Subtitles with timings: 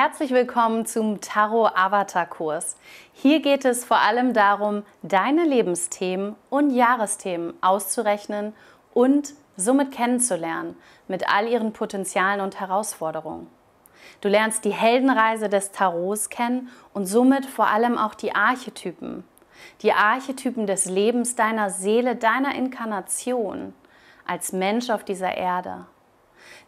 [0.00, 2.76] Herzlich willkommen zum Tarot Avatar Kurs.
[3.14, 8.52] Hier geht es vor allem darum, deine Lebensthemen und Jahresthemen auszurechnen
[8.94, 10.76] und somit kennenzulernen
[11.08, 13.48] mit all ihren Potenzialen und Herausforderungen.
[14.20, 19.24] Du lernst die Heldenreise des Tarots kennen und somit vor allem auch die Archetypen.
[19.82, 23.74] Die Archetypen des Lebens deiner Seele, deiner Inkarnation
[24.24, 25.86] als Mensch auf dieser Erde.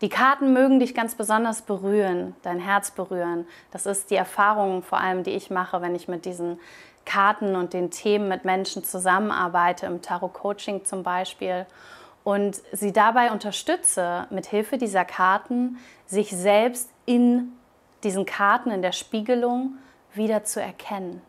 [0.01, 3.47] Die Karten mögen dich ganz besonders berühren, dein Herz berühren.
[3.71, 6.59] Das ist die Erfahrung vor allem, die ich mache, wenn ich mit diesen
[7.05, 11.67] Karten und den Themen mit Menschen zusammenarbeite, im Tarot-Coaching zum Beispiel.
[12.23, 17.53] Und sie dabei unterstütze, mit Hilfe dieser Karten, sich selbst in
[18.05, 19.79] diesen Karten, in der Spiegelung
[20.15, 21.23] wieder zu erkennen.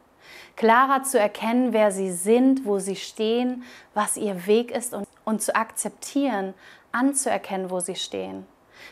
[0.55, 3.63] Klarer zu erkennen, wer sie sind, wo sie stehen,
[3.93, 6.53] was ihr Weg ist und, und zu akzeptieren,
[6.91, 8.45] anzuerkennen, wo sie stehen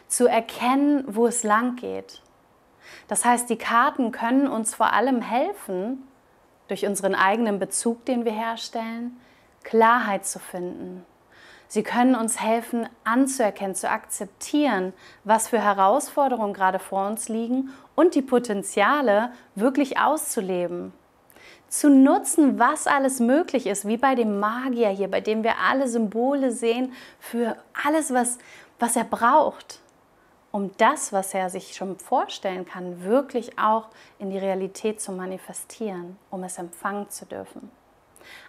[0.07, 2.21] zu erkennen, wo es lang geht.
[3.07, 6.03] Das heißt, die Karten können uns vor allem helfen,
[6.67, 9.19] durch unseren eigenen Bezug, den wir herstellen,
[9.63, 11.03] Klarheit zu finden.
[11.67, 18.13] Sie können uns helfen, anzuerkennen, zu akzeptieren, was für Herausforderungen gerade vor uns liegen und
[18.15, 20.93] die Potenziale wirklich auszuleben.
[21.69, 25.87] Zu nutzen, was alles möglich ist, wie bei dem Magier hier, bei dem wir alle
[25.87, 28.39] Symbole sehen für alles, was,
[28.79, 29.79] was er braucht,
[30.51, 36.17] um das, was er sich schon vorstellen kann, wirklich auch in die Realität zu manifestieren,
[36.31, 37.69] um es empfangen zu dürfen.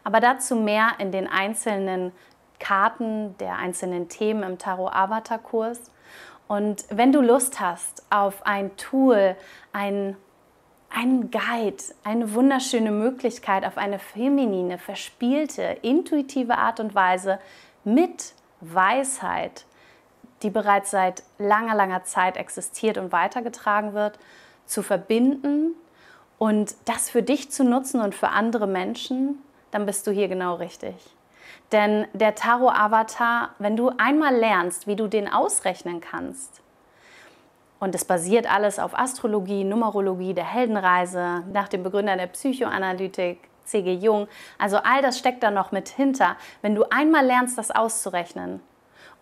[0.02, 2.12] Aber dazu mehr in den einzelnen
[2.58, 5.80] Karten der einzelnen Themen im Tarot Avatar Kurs.
[6.46, 9.36] Und wenn du Lust hast auf ein Tool,
[9.72, 10.16] ein
[10.90, 17.38] ein Guide, eine wunderschöne Möglichkeit auf eine feminine, verspielte, intuitive Art und Weise
[17.84, 19.64] mit Weisheit
[20.42, 24.18] die bereits seit langer, langer Zeit existiert und weitergetragen wird,
[24.66, 25.74] zu verbinden
[26.38, 30.54] und das für dich zu nutzen und für andere Menschen, dann bist du hier genau
[30.54, 30.94] richtig.
[31.72, 36.59] Denn der Tarot-Avatar, wenn du einmal lernst, wie du den ausrechnen kannst,
[37.80, 43.94] und es basiert alles auf Astrologie, Numerologie, der Heldenreise, nach dem Begründer der Psychoanalytik, C.G.
[43.94, 44.28] Jung.
[44.58, 46.36] Also all das steckt da noch mit hinter.
[46.60, 48.60] Wenn du einmal lernst, das auszurechnen,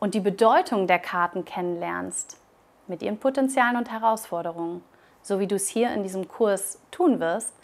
[0.00, 2.38] und die Bedeutung der Karten kennenlernst,
[2.86, 4.82] mit ihren Potenzialen und Herausforderungen,
[5.22, 7.54] so wie du es hier in diesem Kurs tun wirst,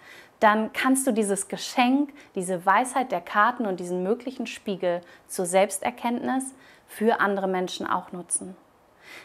[0.41, 6.55] dann kannst du dieses Geschenk, diese Weisheit der Karten und diesen möglichen Spiegel zur Selbsterkenntnis
[6.87, 8.57] für andere Menschen auch nutzen.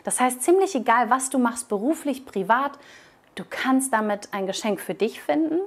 [0.04, 2.72] Das heißt, ziemlich egal, was du machst, beruflich, privat,
[3.36, 5.60] du kannst damit ein Geschenk für dich finden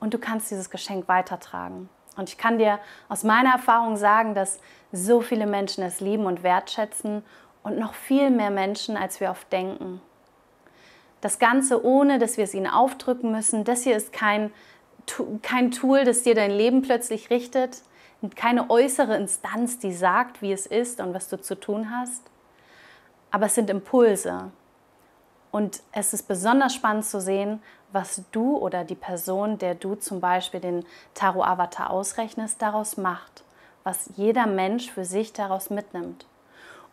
[0.00, 1.88] und du kannst dieses Geschenk weitertragen.
[2.16, 2.78] Und ich kann dir
[3.08, 4.60] aus meiner Erfahrung sagen, dass
[4.92, 7.22] so viele Menschen es lieben und wertschätzen
[7.62, 10.00] und noch viel mehr Menschen, als wir oft denken.
[11.20, 13.64] Das Ganze ohne, dass wir es ihnen aufdrücken müssen.
[13.64, 14.52] Das hier ist kein,
[15.42, 17.82] kein Tool, das dir dein Leben plötzlich richtet.
[18.34, 22.22] Keine äußere Instanz, die sagt, wie es ist und was du zu tun hast.
[23.30, 24.50] Aber es sind Impulse.
[25.50, 30.20] Und es ist besonders spannend zu sehen, was du oder die Person, der du zum
[30.20, 33.44] Beispiel den Tarot-Avatar ausrechnest, daraus macht,
[33.84, 36.26] was jeder Mensch für sich daraus mitnimmt.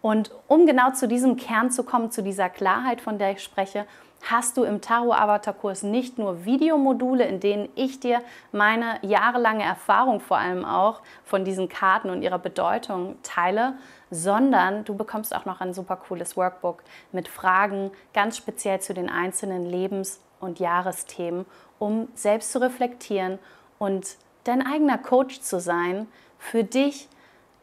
[0.01, 3.85] Und um genau zu diesem Kern zu kommen, zu dieser Klarheit, von der ich spreche,
[4.29, 10.37] hast du im Tarot-Avatar-Kurs nicht nur Videomodule, in denen ich dir meine jahrelange Erfahrung vor
[10.37, 13.73] allem auch von diesen Karten und ihrer Bedeutung teile,
[14.09, 19.09] sondern du bekommst auch noch ein super cooles Workbook mit Fragen ganz speziell zu den
[19.09, 21.45] einzelnen Lebens- und Jahresthemen,
[21.79, 23.39] um selbst zu reflektieren
[23.77, 26.07] und dein eigener Coach zu sein,
[26.37, 27.09] für dich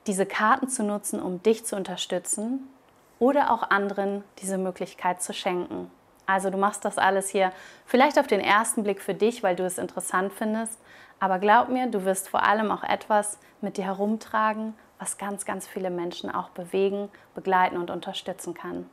[0.06, 2.68] diese Karten zu nutzen, um dich zu unterstützen
[3.18, 5.90] oder auch anderen diese Möglichkeit zu schenken.
[6.30, 7.52] Also du machst das alles hier
[7.86, 10.80] vielleicht auf den ersten Blick für dich, weil du es interessant findest,
[11.18, 15.66] aber glaub mir, du wirst vor allem auch etwas mit dir herumtragen, was ganz, ganz
[15.66, 18.88] viele Menschen auch bewegen, begleiten und unterstützen kann.